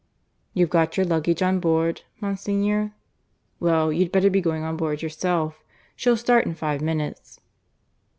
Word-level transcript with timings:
"You've 0.55 0.71
got 0.71 0.97
your 0.97 1.05
luggage 1.05 1.43
on 1.43 1.59
board, 1.59 2.01
Monsignor?... 2.19 2.93
Well, 3.59 3.93
you'd 3.93 4.11
better 4.11 4.31
be 4.31 4.41
going 4.41 4.63
on 4.63 4.75
board 4.75 5.03
yourself. 5.03 5.63
She'll 5.95 6.17
start 6.17 6.47
in 6.47 6.55
five 6.55 6.81
minutes." 6.81 7.39